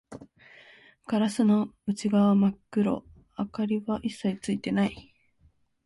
[1.05, 3.03] ガラスの内側は真っ暗、
[3.37, 5.13] 明かりは一切ついていない